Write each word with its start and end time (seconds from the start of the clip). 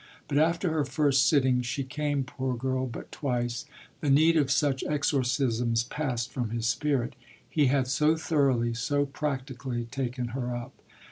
But 0.27 0.39
after 0.39 0.71
her 0.71 0.83
first 0.83 1.29
sitting 1.29 1.61
she 1.61 1.83
came, 1.83 2.23
poor 2.23 2.57
girl, 2.57 2.87
but 2.87 3.11
twice 3.11 3.65
the 3.99 4.09
need 4.09 4.35
of 4.35 4.49
such 4.49 4.83
exorcisms 4.85 5.83
passed 5.83 6.31
from 6.31 6.49
his 6.49 6.67
spirit: 6.67 7.13
he 7.47 7.67
had 7.67 7.85
so 7.87 8.15
thoroughly, 8.15 8.73
so 8.73 9.05
practically 9.05 9.85
taken 9.91 10.29
her 10.29 10.55
up. 10.55 10.73